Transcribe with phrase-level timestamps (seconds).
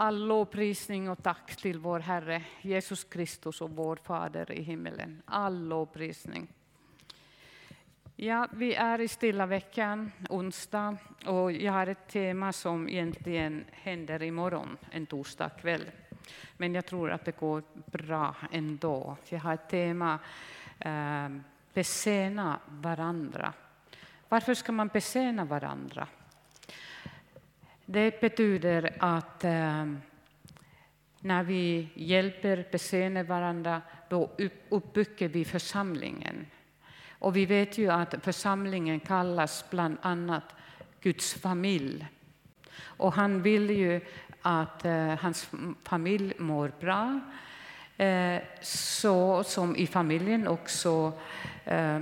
[0.00, 5.22] All lovprisning och tack till vår Herre Jesus Kristus och vår Fader i himmelen.
[5.24, 6.48] All lovprisning.
[8.16, 14.22] Ja, vi är i stilla veckan, onsdag, och jag har ett tema som egentligen händer
[14.22, 15.84] imorgon, en torsdag kväll.
[16.56, 19.16] Men jag tror att det går bra ändå.
[19.28, 20.18] Jag har ett tema,
[20.78, 21.28] eh,
[21.74, 23.52] besena varandra.
[24.28, 26.08] Varför ska man besena varandra?
[27.90, 30.00] Det betyder att ehm,
[31.20, 34.30] när vi hjälper, besenar varandra, då
[34.68, 36.46] uppbygger vi församlingen.
[37.08, 40.44] Och vi vet ju att församlingen kallas bland annat
[41.00, 42.06] Guds familj.
[42.80, 44.00] Och han vill ju
[44.42, 45.50] att eh, hans
[45.84, 47.20] familj mår bra,
[47.96, 51.12] eh, så som i familjen också.
[51.64, 52.00] Eh,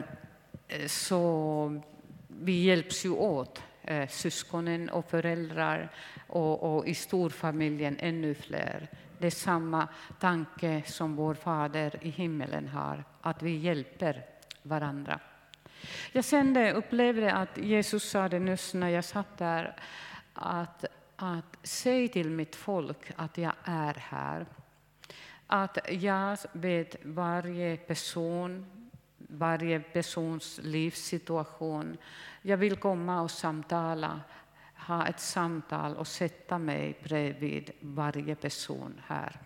[0.86, 1.80] så
[2.28, 5.92] vi hjälps ju åt eh, syskonen och föräldrar
[6.26, 8.88] och, och i storfamiljen ännu fler.
[9.18, 9.88] Det är samma
[10.20, 14.24] tanke som vår Fader i himmelen har, att vi hjälper
[14.62, 15.20] varandra.
[16.12, 19.76] Jag kände, upplevde att Jesus sa det nyss när jag satt där,
[20.34, 20.84] att,
[21.16, 24.46] att säg till mitt folk att jag är här.
[25.46, 28.66] Att jag vet varje person,
[29.38, 31.96] varje persons livssituation.
[32.42, 34.20] Jag vill komma och samtala,
[34.74, 39.40] ha ett samtal och sätta mig bredvid varje person här.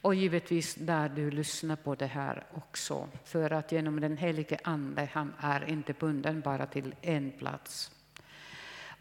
[0.00, 5.08] Och givetvis där du lyssnar på det här också, för att genom den helige Ande,
[5.12, 7.90] han är inte bunden bara till en plats.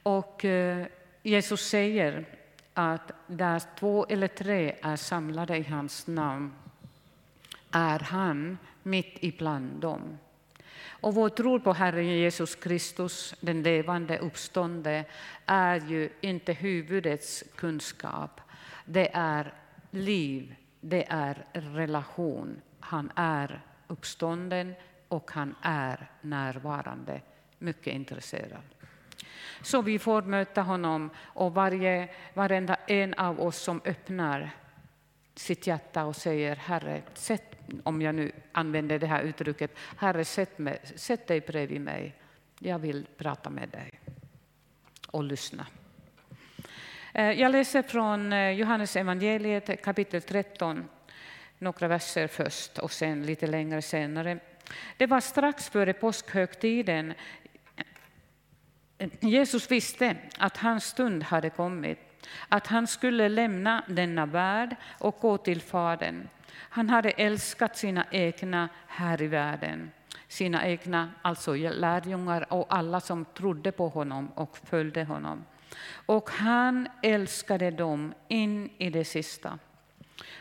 [0.04, 0.88] Och eh,
[1.23, 2.26] Jesus säger
[2.73, 6.54] att där två eller tre är samlade i hans namn
[7.72, 10.18] är han mitt ibland dem.
[11.02, 15.06] Och vår tro på Herren Jesus Kristus, den levande uppstående,
[15.46, 18.42] är ju inte huvudets kunskap.
[18.86, 19.54] Det är
[19.92, 22.62] liv, det är relation.
[22.80, 24.73] Han är uppstånden
[25.08, 27.22] och han är närvarande,
[27.60, 28.64] mycket intresserad.
[29.61, 34.52] Så vi får möta honom och varje, varenda en av oss som öppnar
[35.39, 40.58] sitt hjärta och säger Herre, sätt om jag nu använder det här uttrycket, Herre sätt,
[40.58, 42.15] mig, sätt dig bredvid mig,
[42.59, 43.99] jag vill prata med dig
[45.08, 45.67] och lyssna.
[47.14, 50.89] Eh, jag läser från eh, Johannes evangeliet kapitel 13,
[51.58, 54.39] några verser först och sen lite längre senare.
[54.98, 57.14] Det var strax före påskhögtiden.
[59.19, 61.99] Jesus visste att hans stund hade kommit,
[62.50, 66.28] att han skulle lämna denna värld och gå till Fadern.
[66.52, 69.92] Han hade älskat sina egna här i världen,
[70.28, 75.45] sina egna alltså lärjungar och alla som trodde på honom och följde honom.
[76.05, 79.60] Och han älskade dem in i det sista.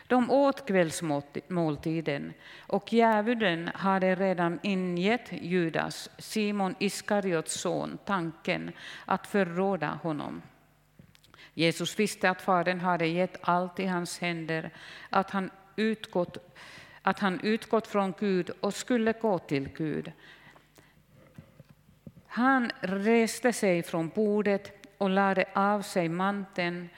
[0.07, 8.71] De åt kvällsmåltiden och djävulen hade redan ingett Judas, Simon Iskariots son, tanken
[9.05, 10.41] att förråda honom.
[11.57, 14.69] Jesus visste att Fadern hade gett allt i hans händer,
[15.09, 16.37] att han utgått,
[17.01, 20.11] att han utgått från Gud och skulle gå till Gud.
[22.27, 26.89] Han reste sig från bordet och lade av sig manteln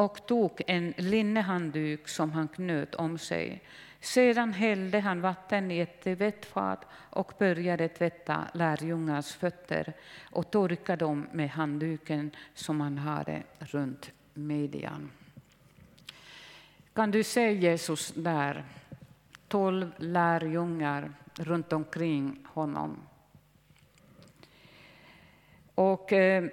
[0.00, 3.62] och tog en linnehandduk som han knöt om sig.
[4.00, 9.92] Sedan hällde han vatten i ett tvättfat och började tvätta lärjungars fötter
[10.30, 15.10] och torka dem med handduken som han hade runt midjan.
[16.92, 18.64] Kan du se Jesus där,
[19.48, 22.96] tolv lärjungar runt omkring honom?
[25.74, 26.44] Och eh,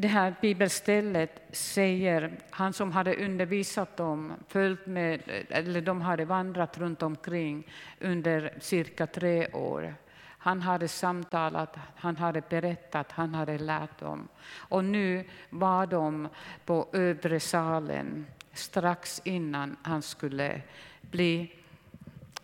[0.00, 6.78] det här bibelstället säger, han som hade undervisat dem, följt med, eller de hade vandrat
[6.78, 7.66] runt omkring
[8.00, 9.94] under cirka tre år.
[10.24, 14.28] Han hade samtalat, han hade berättat, han hade lärt dem.
[14.54, 16.28] Och nu var de
[16.64, 20.62] på övre salen strax innan han skulle
[21.00, 21.54] bli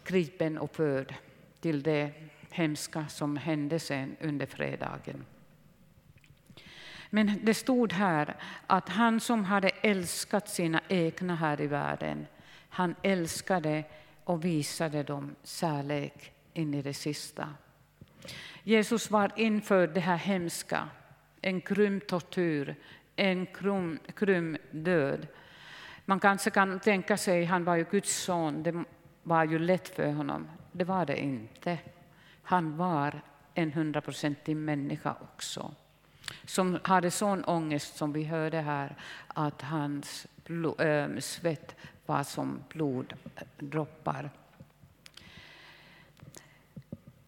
[0.05, 1.15] gripen och förd
[1.61, 2.11] till det
[2.51, 5.25] hemska som hände sen under fredagen.
[7.15, 8.35] Men det stod här
[8.67, 12.27] att han som hade älskat sina egna här i världen,
[12.69, 13.85] han älskade
[14.25, 17.49] och visade dem kärlek in i det sista.
[18.63, 20.89] Jesus var inför det här hemska,
[21.41, 22.77] en grym tortyr,
[23.17, 25.27] en grym, grym död.
[26.05, 28.85] Man kanske kan tänka sig, han var ju Guds son, det
[29.23, 30.49] var ju lätt för honom.
[30.73, 31.79] Det var det inte.
[32.43, 33.21] Han var
[33.55, 35.75] en hundraprocentig människa också
[36.47, 38.97] som hade sån ångest som vi hörde här
[39.27, 41.77] att hans blod, äh, eh, svett
[42.07, 44.25] var som bloddroppar.
[44.25, 44.31] Eh,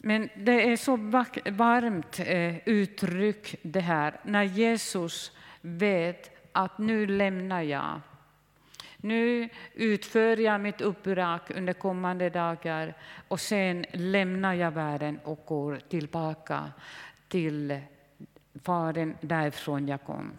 [0.06, 0.96] Men det är så
[1.50, 8.00] varmt eh, uttryck det här när Jesus vet att nu lämnar jag.
[8.96, 12.94] Nu utför jag mitt uppdrag under kommande dagar
[13.28, 16.70] och sen lämnar jag världen och går tillbaka
[17.28, 17.80] till
[18.64, 20.32] Fadern därifrån jag kom.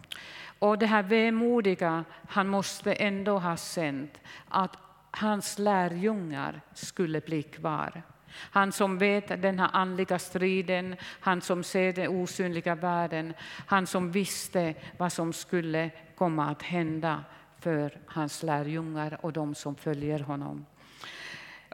[0.58, 4.76] Och det här vemodiga han måste ändå ha sänt att
[5.10, 8.02] hans lärjungar skulle bli kvar.
[8.30, 13.34] Han som vet den här andliga striden, han som ser den osynliga världen,
[13.66, 17.24] han som visste vad som skulle komma att hända
[17.60, 20.66] för hans lärjungar och de som följer honom.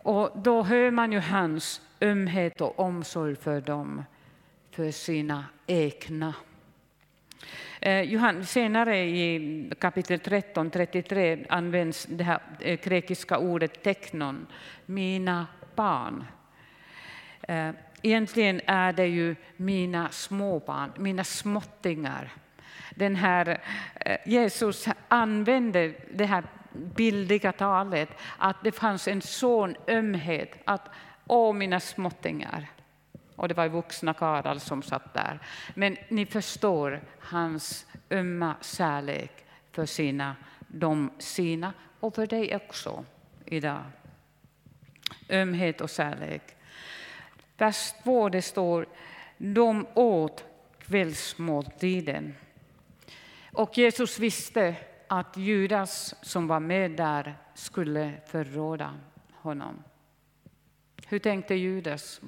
[0.02, 4.04] Och då hör man ju hans ömhet och omsorg för dem,
[4.74, 6.34] för sina egna.
[7.80, 14.46] Eh, Johan, senare i kapitel 13, 33 används det här eh, grekiska ordet teknon,
[14.86, 16.24] mina barn.
[17.42, 17.70] Eh,
[18.02, 22.32] egentligen är det ju mina småbarn, mina småttingar.
[22.90, 23.60] Den här,
[24.24, 30.88] Jesus använde det här bildiga talet, att det fanns en sån ömhet, att
[31.26, 32.68] åh mina småttingar.
[33.36, 35.38] Och det var vuxna karlar som satt där.
[35.74, 40.36] Men ni förstår hans ömma kärlek för sina,
[40.68, 43.04] de sina och för dig också
[43.44, 43.82] idag.
[45.30, 46.42] Ömhet och kärlek.
[47.56, 48.86] Vers 2 det står,
[49.38, 50.44] de åt
[50.78, 52.34] kvällsmåltiden.
[53.52, 54.76] Och Jesus visste
[55.08, 58.94] att Judas som var med där skulle förråda
[59.32, 59.82] honom.
[61.06, 62.20] Hur tänkte Judas?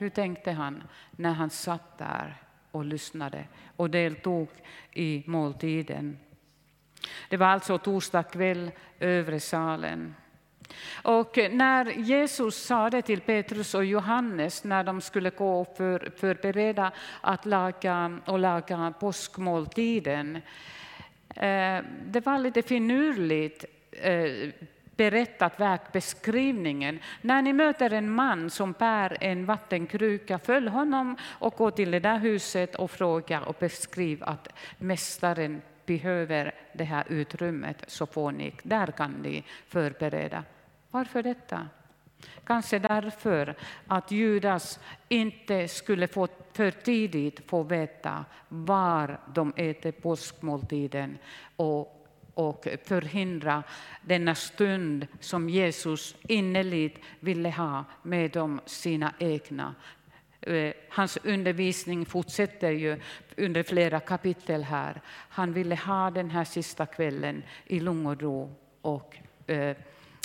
[0.00, 2.36] Hur tänkte han när han satt där
[2.70, 3.44] och lyssnade
[3.76, 4.48] och deltog
[4.92, 6.18] i måltiden?
[7.28, 10.14] Det var alltså torsdag kväll, övre salen.
[11.02, 16.12] Och när Jesus sa det till Petrus och Johannes när de skulle gå och för,
[16.16, 20.36] förbereda att laga, och laga påskmåltiden,
[21.36, 24.50] eh, det var lite finurligt eh,
[25.00, 26.98] berättat verkbeskrivningen.
[27.20, 32.00] När ni möter en man som bär en vattenkruka, följ honom och gå till det
[32.00, 34.48] där huset och fråga och beskriv att
[34.78, 40.44] mästaren behöver det här utrymmet, så får ni, där kan ni förbereda.
[40.90, 41.68] Varför detta?
[42.44, 43.54] Kanske därför
[43.86, 51.18] att Judas inte skulle få för tidigt få veta var de äter påskmåltiden
[51.56, 51.99] och,
[52.40, 53.62] och förhindra
[54.02, 59.74] denna stund som Jesus innerligt ville ha med de sina egna.
[60.40, 63.00] Eh, hans undervisning fortsätter ju
[63.36, 65.00] under flera kapitel här.
[65.28, 69.16] Han ville ha den här sista kvällen i lugn och ro och
[69.46, 69.76] eh,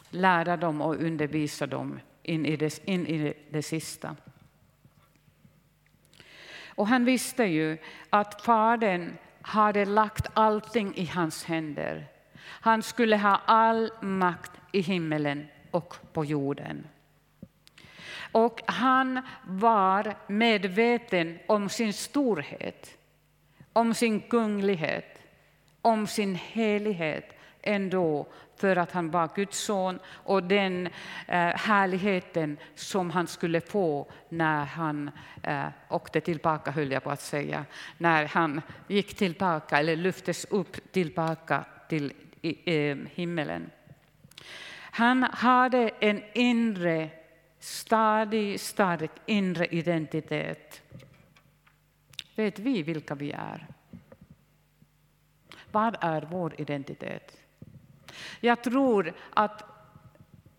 [0.10, 4.16] lära dem och undervisa dem in i det, in i det sista.
[6.68, 7.78] Och han visste ju
[8.10, 12.08] att Fadern hade lagt allting i hans händer.
[12.46, 16.88] Han skulle ha all makt i himmelen och på jorden.
[18.32, 22.98] Och han var medveten om sin storhet,
[23.74, 25.20] om sin kunglighet,
[25.82, 30.88] om sin helighet ändå för att han var Guds son och den
[31.28, 35.12] eh, härligheten som han skulle få när han
[35.44, 37.66] eh, åkte tillbaka, höll jag på att säga,
[37.98, 42.14] när han gick tillbaka eller lyftes upp tillbaka till
[43.14, 43.70] himmelen.
[44.92, 47.10] Han hade en inre,
[47.60, 50.82] stadig, stark inre identitet.
[52.36, 53.68] Vet vi vilka vi är?
[55.72, 57.45] Vad är vår identitet?
[58.40, 59.64] Jag tror att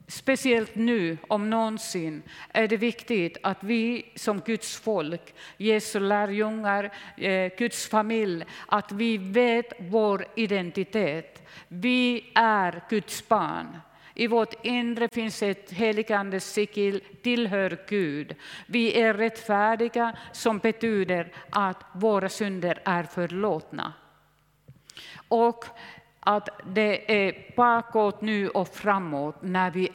[0.09, 7.53] speciellt nu, om någonsin, är det viktigt att vi som Guds folk, Jesu lärjungar, eh,
[7.59, 11.49] Guds familj, att vi vet vår identitet.
[11.69, 13.79] Vi är Guds barn.
[14.15, 18.35] I vårt inre finns ett heligande sigill, tillhör Gud.
[18.67, 23.93] Vi är rättfärdiga, som betyder att våra synder är förlåtna.
[25.29, 25.65] Och
[26.27, 29.89] att det är bakåt nu och framåt när vi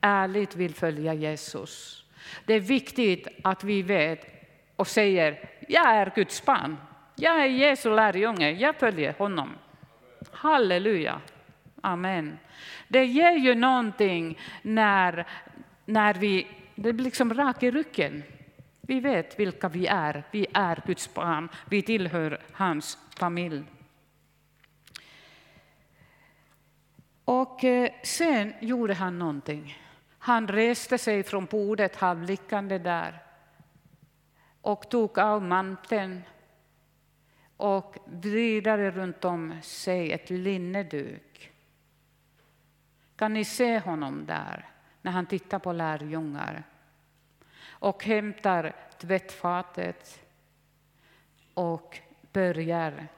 [0.00, 2.04] ärligt vill följa Jesus.
[2.44, 4.26] Det är viktigt att vi vet
[4.76, 6.76] och säger, jag är Guds barn.
[7.14, 9.50] Jag är Jesu lärjunge, jag följer honom.
[10.30, 11.20] Halleluja.
[11.80, 12.38] Amen.
[12.88, 15.26] Det ger ju någonting när,
[15.84, 18.22] när vi, det blir liksom rak i ryggen.
[18.80, 20.24] Vi vet vilka vi är.
[20.30, 21.48] Vi är Guds barn.
[21.64, 23.64] Vi tillhör hans familj.
[27.28, 29.78] Och eh, sen gjorde han någonting.
[30.18, 33.22] Han reste sig från bordet, halvliggande där
[34.60, 36.22] och tog av manteln
[37.56, 41.52] och vridade runt om sig ett linneduk.
[43.16, 44.68] Kan ni se honom där
[45.02, 46.62] när han tittar på lärjungar
[47.68, 50.20] och hämtar tvättfatet
[51.54, 51.98] och
[52.32, 53.08] börjar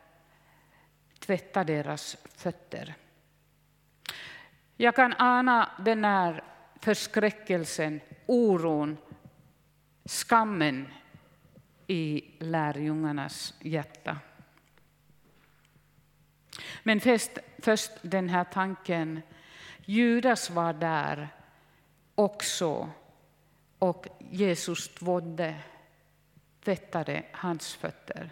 [1.18, 2.94] tvätta deras fötter.
[4.80, 6.42] Jag kan ana den här
[6.80, 8.96] förskräckelsen, oron,
[10.04, 10.88] skammen
[11.86, 14.18] i lärjungarnas hjärta.
[16.82, 19.20] Men först, först den här tanken,
[19.84, 21.28] Judas var där
[22.14, 22.90] också
[23.78, 25.54] och Jesus tvådde,
[26.64, 28.30] tvättade hans fötter.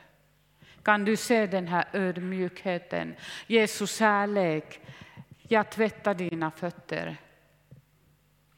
[0.82, 3.14] Kan du se den här ödmjukheten,
[3.46, 4.80] Jesus kärlek?
[5.50, 7.16] Jag tvättar dina fötter.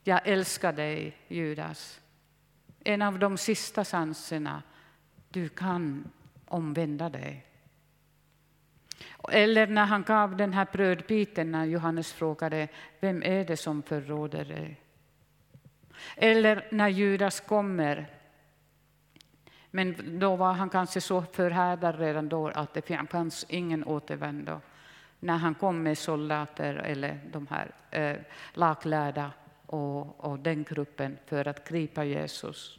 [0.05, 2.01] Jag älskar dig, Judas.
[2.85, 4.63] En av de sista sanserna.
[5.29, 6.11] Du kan
[6.47, 7.47] omvända dig.
[9.33, 12.69] Eller när han gav den här brödbiten när Johannes frågade
[13.01, 14.81] vem är det som förråder dig.
[16.17, 18.07] Eller när Judas kommer.
[19.71, 24.61] Men då var han kanske så förhärdad redan då att det fanns ingen återvändo.
[25.21, 28.17] När han kom med soldater eller de här eh,
[28.55, 29.33] laglärda
[29.67, 32.79] och, och den gruppen för att gripa Jesus.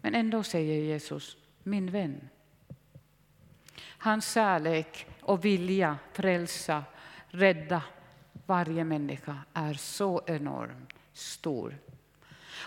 [0.00, 2.28] Men ändå säger Jesus, min vän.
[3.98, 6.84] Hans kärlek och vilja frälsa,
[7.28, 7.82] rädda
[8.46, 11.74] varje människa är så enormt stor.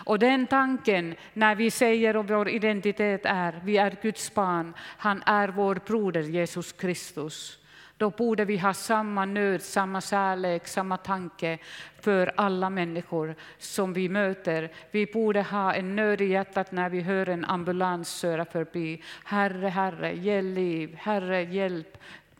[0.04, 5.22] Och den tanken, när vi säger att vår identitet är vi är Guds barn, han
[5.26, 7.59] är vår broder Jesus Kristus
[8.00, 11.58] då borde vi ha samma nöd, samma kärlek, samma tanke
[12.00, 14.72] för alla människor som vi möter.
[14.90, 19.02] Vi borde ha en nöd i hjärtat när vi hör en ambulans köra förbi.
[19.24, 20.96] Herre, Herre, ge liv.
[20.98, 21.98] Herre, hjälp.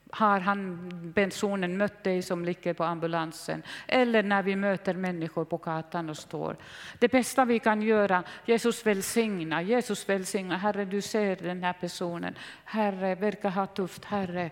[0.09, 3.63] Har han personen mött dig som ligger på ambulansen?
[3.87, 6.55] Eller när vi möter människor på gatan och står.
[6.99, 10.57] Det bästa vi kan göra, Jesus välsigna, Jesus välsigna.
[10.57, 12.35] Herre, du ser den här personen.
[12.63, 14.05] Herre, verkar ha tufft.
[14.05, 14.51] Herre,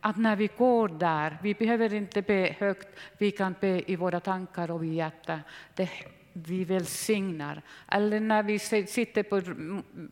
[0.00, 2.88] att när vi går där, vi behöver inte be högt,
[3.18, 5.40] vi kan be i våra tankar och i hjärta.
[5.74, 5.90] Det,
[6.32, 7.62] vi välsignar.
[7.88, 9.42] Eller när vi sitter på,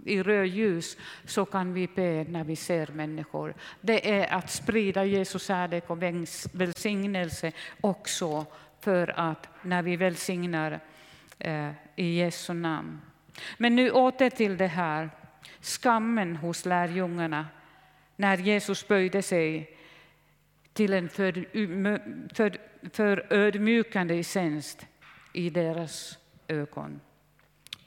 [0.04, 3.54] i rödljus så kan vi be när vi ser människor.
[3.80, 6.02] Det är att sprida Jesu kärlek och
[6.52, 8.46] välsignelse också
[8.80, 10.80] för att när vi välsignar
[11.38, 13.00] eh, i Jesu namn.
[13.58, 15.10] Men nu åter till det här,
[15.60, 17.46] skammen hos lärjungarna
[18.16, 19.75] när Jesus böjde sig
[20.76, 21.99] till en för, um,
[22.35, 22.59] för,
[22.92, 23.26] för
[24.23, 24.87] tjänst
[25.33, 26.18] i deras
[26.49, 27.00] ögon.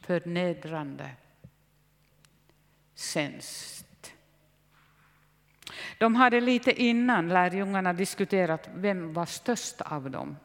[0.01, 1.09] Förnedrande
[2.95, 4.13] tjänst.
[5.97, 10.37] De hade lite innan lärjungarna diskuterat vem var störst av dem.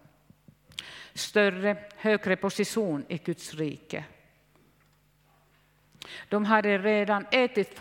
[1.14, 4.04] Större, högre position i Guds rike.
[6.28, 7.74] De hade redan ätit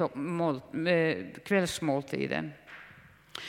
[0.88, 2.52] eh, kvällsmåltiden.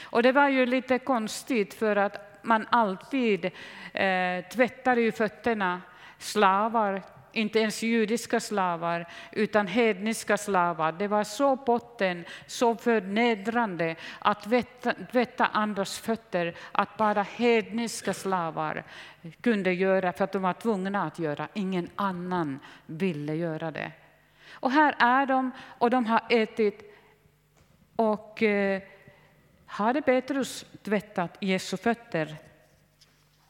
[0.05, 3.45] Och det var ju lite konstigt för att man alltid
[3.93, 5.83] eh, tvättade ju fötterna,
[6.19, 7.03] slavar,
[7.35, 10.93] inte ens judiska slavar, utan hedniska slavar.
[10.93, 18.85] Det var så botten, så förnedrande att tvätta, tvätta andras fötter, att bara hedniska slavar
[19.41, 21.49] kunde göra, för att de var tvungna att göra.
[21.55, 23.93] Ingen annan ville göra det.
[24.53, 26.91] Och här är de, och de har ätit.
[27.97, 28.83] Och eh,
[29.67, 32.37] hade Petrus tvättat Jesu fötter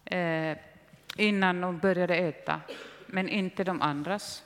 [0.05, 0.59] eh,
[1.17, 2.61] innan de började äta,
[3.07, 4.45] men inte de andras?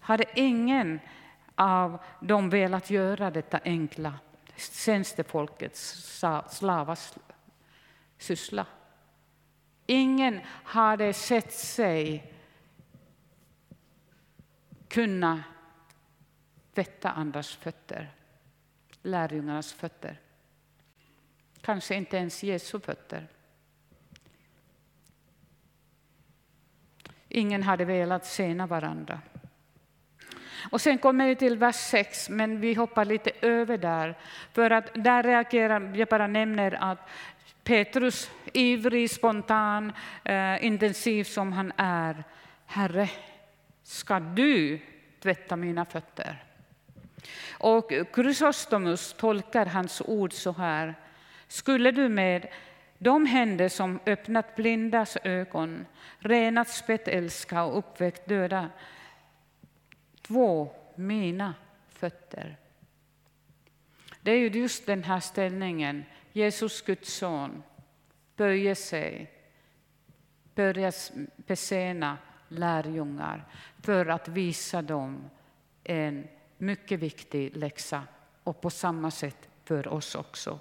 [0.00, 1.00] Hade ingen
[1.54, 4.14] av dem velat göra detta enkla
[4.56, 6.14] tjänstefolkets
[6.50, 7.18] slavas
[8.18, 8.66] syssla?
[9.86, 12.32] Ingen hade sett sig
[14.88, 15.44] kunna
[16.74, 18.10] tvätta andras fötter,
[19.02, 20.20] lärjungarnas fötter.
[21.62, 23.26] Kanske inte ens Jesu fötter.
[27.28, 29.20] Ingen hade velat sena varandra.
[30.70, 34.18] Och sen kommer vi till vers 6, men vi hoppar lite över där.
[34.52, 37.08] För att där reagerar, jag bara nämner att
[37.64, 39.92] Petrus, ivrig, spontan,
[40.24, 42.24] eh, intensiv som han är,
[42.66, 43.10] Herre,
[43.82, 44.80] ska du
[45.22, 46.44] tvätta mina fötter.
[47.50, 50.94] Och Chrysostomus tolkar hans ord så här.
[51.50, 52.48] Skulle du med
[52.98, 55.86] de händer som öppnat blindas ögon,
[56.18, 58.70] renat spetälska och uppväckt döda,
[60.22, 61.54] två mina
[61.88, 62.56] fötter.
[64.20, 67.62] Det är ju just den här ställningen, Jesus Guds son,
[68.36, 69.30] böjer sig,
[70.54, 70.94] börjar
[71.46, 73.44] besena lärjungar
[73.82, 75.30] för att visa dem
[75.84, 76.28] en
[76.58, 78.02] mycket viktig läxa
[78.44, 80.58] och på samma sätt för oss också.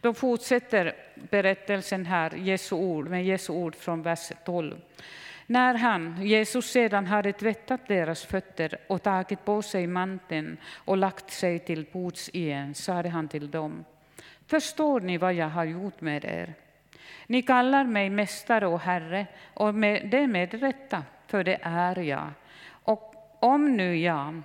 [0.00, 4.76] Då fortsätter berättelsen här Jesu ord, med Jesu ord från vers 12.
[5.46, 11.30] När han, Jesus, sedan hade tvättat deras fötter och tagit på sig manteln och lagt
[11.30, 13.84] sig till bords igen, sade han till dem.
[14.46, 16.54] Förstår ni vad jag har gjort med er?
[17.26, 22.30] Ni kallar mig mästare och herre, och med, det med rätta, för det är jag.
[22.68, 24.42] Och om nu jag,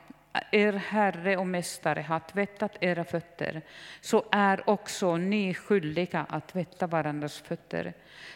[0.51, 3.61] er Herre och Mästare har tvättat era fötter,
[4.01, 7.93] så är också ni skyldiga att tvätta varandras fötter.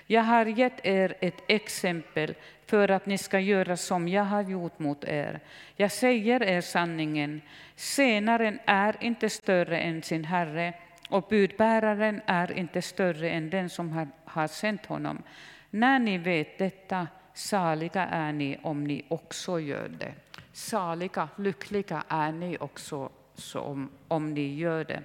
[0.08, 2.36] Jag har gett er ett exempel
[2.66, 5.40] för att ni ska göra som jag har gjort mot er.
[5.76, 7.42] Jag säger er sanningen,
[7.76, 10.74] senaren är inte större än sin Herre,
[11.10, 15.24] och budbäraren är inte större än den som har, har sänt honom.
[15.70, 20.14] När ni vet detta, saliga är ni om ni också gör det.
[20.54, 25.04] Saliga, lyckliga är ni också som, om ni gör det.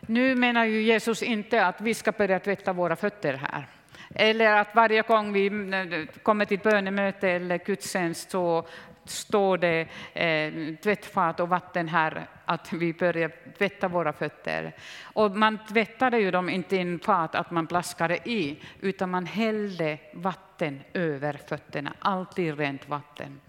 [0.00, 3.68] Nu menar ju Jesus inte att vi ska börja tvätta våra fötter här.
[4.14, 8.66] Eller att varje gång vi eh, kommer till bönemöte eller gudstjänst så
[9.04, 14.76] står det eh, tvättfat och vatten här, att vi börjar tvätta våra fötter.
[15.02, 19.26] Och man tvättade ju dem inte i en fat att man plaskade i, utan man
[19.26, 20.51] hällde vatten
[20.92, 23.40] över fötterna, alltid rent vatten.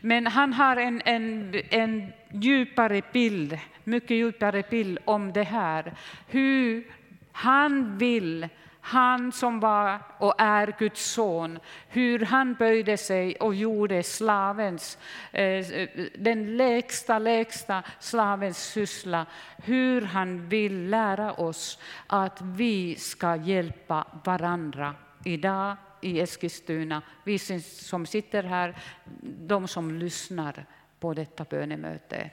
[0.00, 5.92] Men han har en, en, en djupare bild, mycket djupare bild om det här.
[6.26, 6.84] Hur
[7.32, 8.48] han vill
[8.80, 14.98] han som var och är Guds son, hur han böjde sig och gjorde slavens,
[15.32, 19.26] eh, den lägsta, lägsta slavens syssla,
[19.64, 24.94] hur han vill lära oss att vi ska hjälpa varandra
[25.24, 28.76] idag i Eskilstuna, vi som sitter här,
[29.22, 30.66] de som lyssnar
[31.00, 32.30] på detta bönemöte.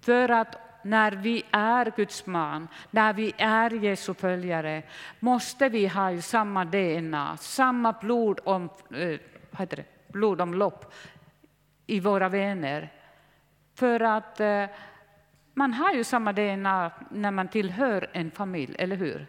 [0.00, 4.82] För att när vi är Guds man, när vi är Jesu följare,
[5.20, 10.94] måste vi ha samma DNA, samma blodomlopp eh, blodomlopp
[11.86, 12.92] i våra vänner.
[13.74, 14.64] För att eh,
[15.54, 19.26] man har ju samma DNA när man tillhör en familj, eller hur?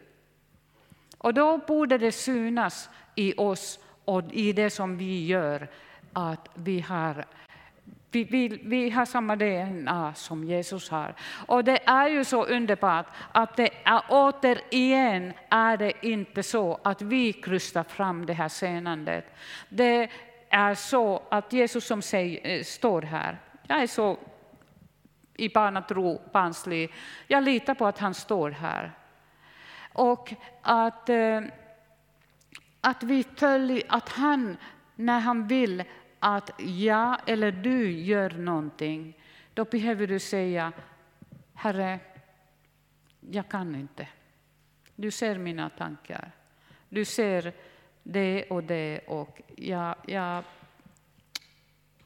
[1.23, 5.67] Och då borde det synas i oss och i det som vi gör
[6.13, 7.25] att vi har
[8.11, 11.15] vi, vi, vi, har samma DNA som Jesus har.
[11.47, 17.01] Och det är ju så underbart att det är, återigen är det inte så att
[17.01, 19.25] vi krystar fram det här senandet.
[19.69, 20.09] Det
[20.49, 24.17] är så att Jesus som säger, eh, står här, jag är så
[25.35, 26.93] i barnatro, barnslig,
[27.27, 28.91] jag litar på att han står här.
[29.93, 31.41] Och att, eh,
[32.81, 34.57] att vi följer, att han,
[34.95, 35.83] när han vill
[36.19, 39.17] att jag eller du gör någonting,
[39.53, 40.71] då behöver du säga
[41.53, 41.99] Herre,
[43.19, 44.07] jag kan inte.
[44.95, 46.31] Du ser mina tankar.
[46.89, 47.53] Du ser
[48.03, 50.43] det och det och jag, jag,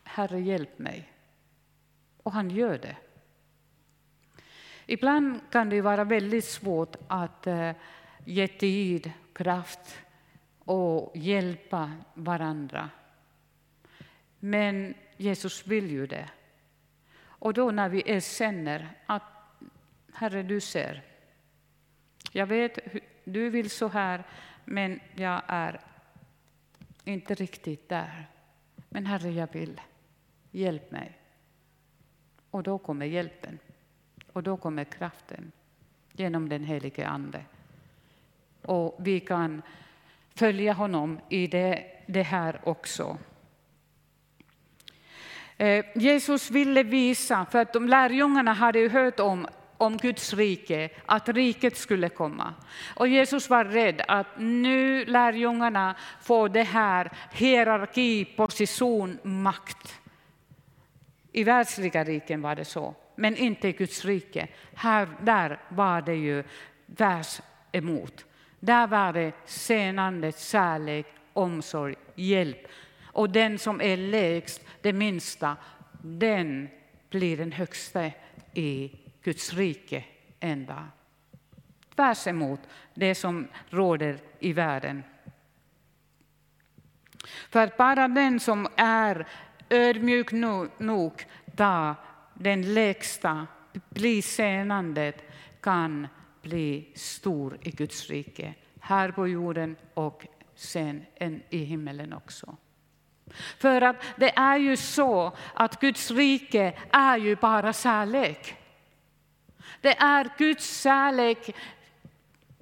[0.04, 1.12] Herre hjälp mig.
[2.23, 2.95] Och han gör det.
[4.88, 7.71] Ibland kan det vara väldigt svårt att eh,
[8.26, 9.97] ge tid, kraft
[10.60, 12.89] och hjälpa varandra.
[14.39, 16.30] Men Jesus vill ju det.
[17.19, 19.23] Och då när vi erkänner att
[20.13, 21.04] Herre, du ser.
[22.32, 22.80] Jag vet,
[23.23, 24.23] du vill så här,
[24.65, 25.82] men jag är
[27.04, 28.28] inte riktigt där.
[28.89, 29.82] Men Herre, jag vill.
[30.52, 31.17] Hjälp mig.
[32.52, 33.60] Och då kommer hjälpen.
[34.38, 35.52] Och då kommer kraften
[36.12, 37.41] genom den helige Ande.
[38.62, 39.62] Och vi kan
[40.36, 43.17] följa honom i det, det här också.
[45.58, 49.47] Eh, Jesus ville visa, för att de lärjungarna hade ju hört om
[49.78, 52.54] om Guds rike, att riket skulle komma.
[52.95, 60.00] Och Jesus var rädd att nu lärjungarna får det här hierarki, position, makt.
[61.32, 64.47] I världsliga riken var det så, men inte i Guds rike.
[64.73, 66.43] Här, där var det ju
[66.86, 68.25] världs emot.
[68.60, 72.67] Där var det senande kärlek, omsorg, hjälp
[73.03, 75.58] och den som är lägst, det minsta,
[76.01, 76.69] den
[77.10, 78.12] blir den högsta
[78.53, 78.91] i
[79.23, 80.03] Guds rike
[80.39, 80.88] ända.
[81.95, 82.60] Tvärs emot
[82.93, 85.03] det som råder i världen.
[87.49, 89.27] För att bara den som är
[89.69, 90.32] ödmjuk
[90.77, 91.25] nog
[91.56, 91.95] tar
[92.39, 93.47] den lägsta,
[93.89, 95.23] bli senandet,
[95.62, 96.08] kan
[96.41, 101.06] bli stor i Guds rike, här på jorden och sen
[101.50, 102.58] i himmelen också.
[103.58, 108.56] För att det är ju så att Guds rike är ju bara kärlek.
[109.82, 111.56] Det är Guds kärlek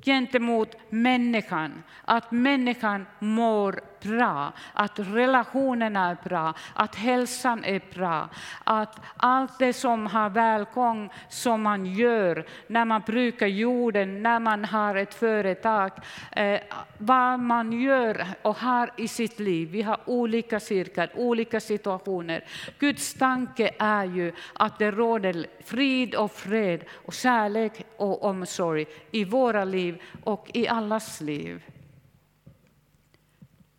[0.06, 1.84] gentemot människan.
[2.06, 8.30] Att människan mår bra, att relationerna är bra, att hälsan är bra.
[8.64, 14.66] Att allt det som har välgång som man gör när man brukar jorden, när man
[14.66, 15.92] har ett företag,
[16.32, 16.60] eh,
[16.98, 19.70] vad man gör och har i sitt liv.
[19.72, 22.44] Vi har olika cirklar, olika situationer.
[22.80, 29.26] Guds tanke är ju att det råder frid och fred och kärlek och omsorg i
[29.26, 31.64] våra liv och i allas liv.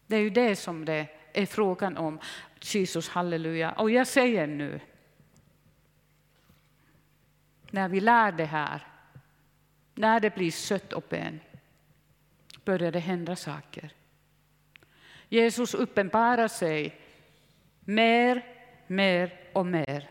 [0.06, 2.18] Det är ju det som det är frågan om.
[2.60, 3.72] Jesus, halleluja.
[3.72, 4.80] Och jag säger nu,
[7.70, 8.86] när vi lär det här,
[9.94, 11.40] när det blir sött och ben,
[12.64, 13.92] börjar det hända saker.
[15.28, 17.00] Jesus uppenbarar sig
[17.80, 18.44] mer,
[18.86, 20.10] mer och mer.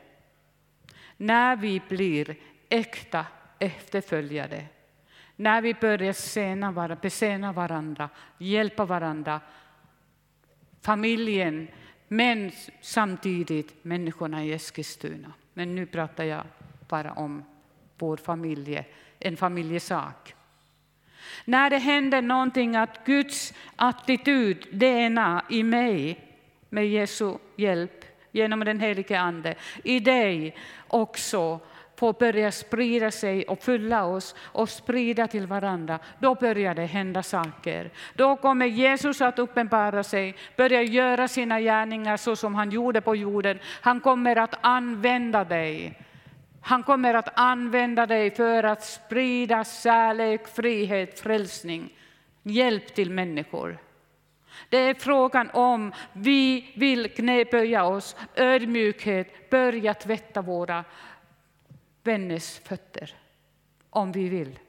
[1.17, 2.35] När vi blir
[2.69, 3.25] äkta
[3.59, 4.67] efterföljare,
[5.35, 9.41] när vi börjar besena varandra, hjälpa varandra,
[10.81, 11.67] familjen,
[12.07, 15.33] men samtidigt människorna i Eskilstuna.
[15.53, 16.43] Men nu pratar jag
[16.87, 17.43] bara om
[17.97, 18.83] vår familj,
[19.19, 20.35] en familjesak.
[21.45, 26.19] När det händer någonting att Guds attityd, DNA i mig,
[26.69, 30.55] med Jesu hjälp genom den helige Ande, i dig
[30.87, 31.59] också
[31.97, 37.23] får börja sprida sig och fylla oss och sprida till varandra, då börjar det hända
[37.23, 37.89] saker.
[38.15, 43.15] Då kommer Jesus att uppenbara sig, börja göra sina gärningar så som han gjorde på
[43.15, 43.59] jorden.
[43.81, 46.01] Han kommer att använda dig.
[46.61, 51.89] Han kommer att använda dig för att sprida kärlek, frihet, frälsning,
[52.43, 53.77] hjälp till människor.
[54.69, 60.83] Det är frågan om vi vill knäböja oss, ödmjukhet, börja tvätta våra
[62.07, 63.15] vänners fötter,
[63.89, 64.59] om vi vill,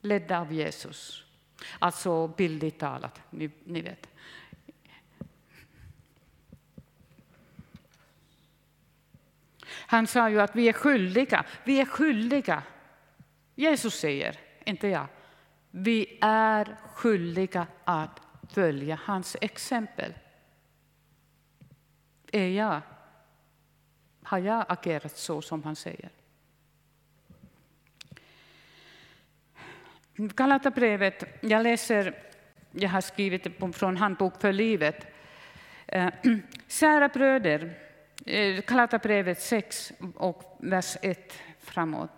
[0.00, 1.24] ledda av Jesus.
[1.78, 4.08] Alltså bildligt talat, ni, ni vet.
[9.70, 11.44] Han sa ju att vi är skyldiga.
[11.64, 12.62] Vi är skyldiga.
[13.54, 15.06] Jesus säger, inte jag.
[15.70, 20.14] Vi är skyldiga att följa hans exempel.
[22.32, 22.80] Är jag,
[24.22, 26.10] har jag agerat så som han säger?
[30.16, 32.14] Galatabrevet, jag läser,
[32.70, 35.06] jag har skrivit det från Handbok för livet.
[35.86, 36.08] Eh,
[36.68, 37.74] Kära bröder,
[38.26, 42.10] eh, Galatabrevet 6 och vers 1 framåt.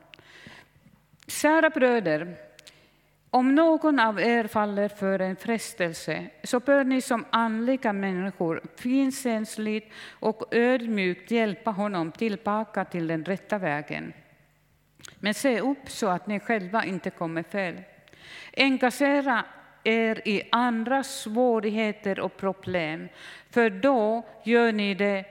[1.26, 2.36] Kära bröder,
[3.30, 9.92] om någon av er faller för en frestelse så bör ni som andliga människor finkänsligt
[10.10, 14.12] och ödmjukt hjälpa honom tillbaka till den rätta vägen.
[15.14, 17.80] Men se upp så att ni själva inte kommer fel.
[18.56, 19.44] Engagera
[19.84, 23.08] er i andras svårigheter och problem,
[23.50, 25.24] för då gör ni det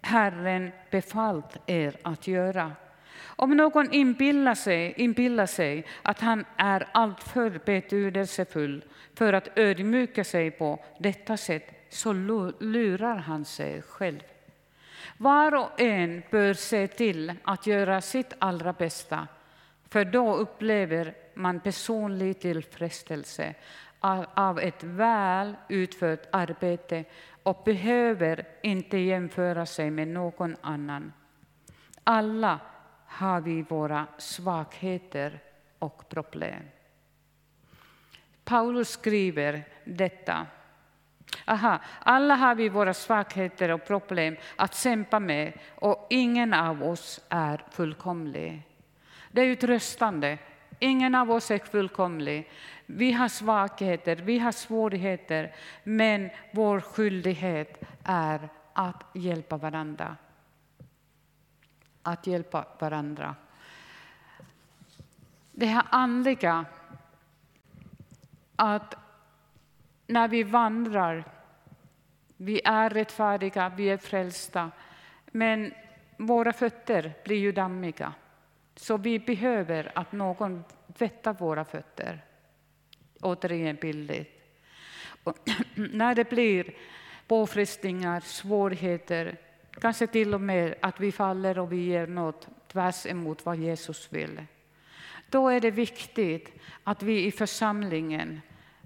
[0.00, 2.72] Herren befallt er att göra.
[3.20, 10.50] Om någon inbillar sig, inbillar sig att han är alltför betydelsefull för att ödmjuka sig
[10.50, 12.12] på detta sätt, så
[12.60, 14.20] lurar han sig själv.
[15.16, 19.28] Var och en bör se till att göra sitt allra bästa,
[19.88, 23.54] för då upplever man personlig tillfredsställelse
[24.34, 27.04] av ett väl utfört arbete
[27.42, 31.12] och behöver inte jämföra sig med någon annan.
[32.04, 32.60] Alla
[33.06, 35.40] har vi våra svagheter
[35.78, 36.62] och problem.
[38.44, 40.46] Paulus skriver detta
[41.48, 47.20] Aha, alla har vi våra svagheter och problem att kämpa med och ingen av oss
[47.28, 48.62] är fullkomlig.
[49.30, 50.38] Det är ju tröstande.
[50.78, 52.50] Ingen av oss är fullkomlig.
[52.86, 60.16] Vi har svagheter, vi har svårigheter, men vår skyldighet är att hjälpa varandra.
[62.02, 63.34] Att hjälpa varandra.
[65.52, 66.64] Det här andliga,
[68.56, 68.94] att
[70.06, 71.37] när vi vandrar
[72.40, 74.70] vi är rättfärdiga, vi är frälsta.
[75.26, 75.74] Men
[76.16, 78.14] våra fötter blir ju dammiga.
[78.76, 80.64] Så vi behöver att någon
[80.98, 82.24] tvättar våra fötter.
[83.20, 84.30] Återigen bildligt.
[85.24, 85.38] Och
[85.74, 86.74] när det blir
[87.26, 89.36] påfrestningar, svårigheter,
[89.80, 94.12] kanske till och med att vi faller och vi gör något tvärs emot vad Jesus
[94.12, 94.46] vill.
[95.30, 98.40] Då är det viktigt att vi i församlingen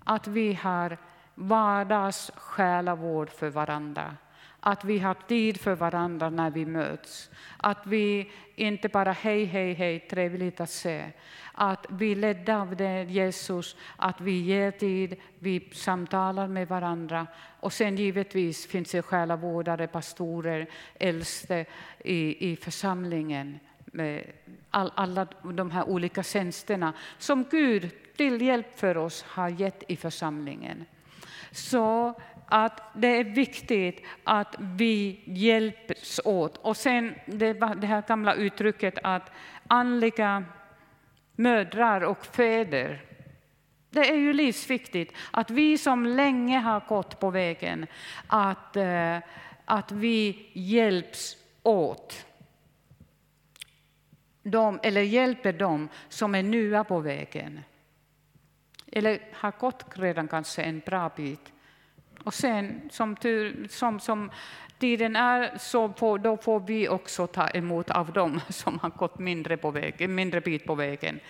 [0.05, 0.99] att vi har
[1.35, 4.17] vardags själavård för varandra.
[4.61, 7.31] Att vi har tid för varandra när vi möts.
[7.57, 11.05] Att vi inte bara hej, hej, hej, trevligt att se.
[11.53, 17.27] Att vi ledda av det Jesus, att vi ger tid, vi samtalar med varandra.
[17.61, 21.65] Och sen givetvis finns det själavårdare, pastorer, äldste
[22.05, 23.59] i, i församlingen.
[23.85, 24.33] Med
[24.71, 29.97] all, alla de här olika tjänsterna som Gud till hjälp för oss har gett i
[29.97, 30.85] församlingen.
[31.53, 36.57] Så att det är viktigt att vi hjälps åt.
[36.57, 39.31] Och sen det, det här gamla uttrycket att
[39.67, 40.45] andliga
[41.37, 43.13] mödrar och fäder
[43.93, 47.87] det är ju livsviktigt att vi som länge har gått på vägen,
[48.27, 49.19] att, eh,
[49.65, 52.27] att vi hjälps åt.
[54.43, 57.61] De, eller hjälper dem som är nya på vägen.
[58.93, 61.53] Eller har gått redan kanske en bra bit.
[62.25, 64.31] Och sen som, tur, som, som
[64.79, 69.19] tiden är så får, då får vi också ta emot av dem som har gått
[69.19, 71.21] mindre, på vägen, mindre bit på vägen.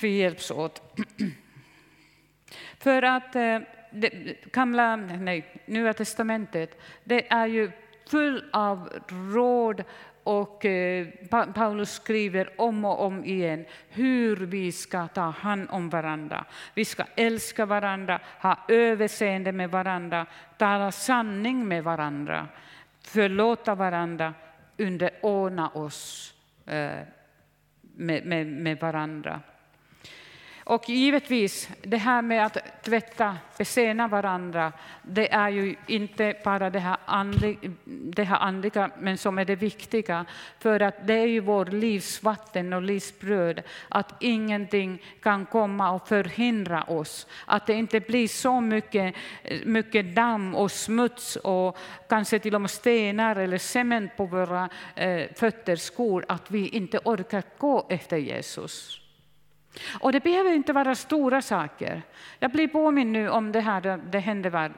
[0.00, 0.82] Vi hjälps åt.
[2.78, 3.58] För att eh,
[3.90, 4.10] det
[4.52, 7.70] gamla, nej, Nya testamentet, det är ju
[8.06, 8.88] full av
[9.34, 9.84] råd
[10.24, 11.06] och eh,
[11.54, 16.44] Paulus skriver om och om igen hur vi ska ta hand om varandra.
[16.74, 20.26] Vi ska älska varandra, ha överseende med varandra,
[20.58, 22.48] tala sanning med varandra,
[23.00, 24.34] förlåta varandra,
[24.78, 26.34] underordna oss
[26.66, 26.98] eh,
[27.80, 29.40] med, med, med varandra.
[30.66, 34.72] Och givetvis, det här med att tvätta, besena varandra,
[35.02, 39.56] det är ju inte bara det här, andliga, det här andliga, men som är det
[39.56, 40.24] viktiga.
[40.58, 46.82] För att det är ju vår livsvatten och livsbröd, att ingenting kan komma och förhindra
[46.82, 47.26] oss.
[47.46, 49.14] Att det inte blir så mycket,
[49.64, 55.22] mycket damm och smuts och kanske till och med stenar eller cement på våra eh,
[55.34, 59.03] fötter, skor, att vi inte orkar gå efter Jesus.
[60.00, 62.02] Och det behöver inte vara stora saker.
[62.38, 64.72] Jag blir påminn nu om det här, det hände var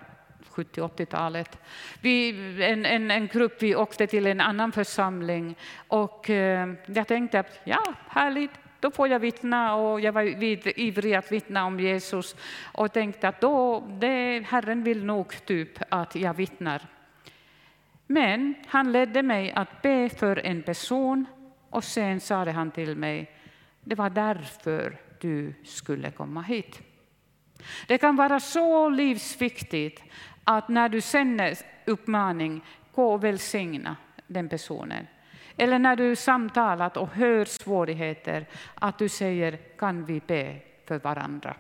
[0.56, 1.58] 70-80-talet.
[2.02, 5.56] en, en, en grupp vi åkte till en annan församling
[5.88, 10.22] och eh, jag tänkte att ja, härligt, då får jag vittna och jag var
[10.80, 12.36] ivrig att vittna om Jesus
[12.72, 16.82] och tänkte att då, det, Herren vill nog typ att jag vittnar.
[18.06, 21.26] Men han ledde mig att be för en person
[21.70, 23.30] och sen sade han till mig
[23.86, 26.80] det var därför du skulle komma hit.
[27.86, 30.02] Det kan vara så livsviktigt
[30.44, 33.96] att när du sänder uppmaning, gå och välsigna
[34.26, 35.06] den personen.
[35.56, 41.54] Eller när du samtalat och hör svårigheter, att du säger kan vi be för varandra.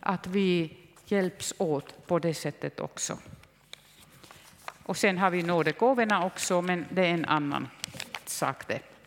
[0.00, 3.18] Att vi hjälps åt på det sättet också.
[4.82, 7.68] Och sen har vi nådegåvorna också, men det är en annan
[8.24, 8.97] sak det.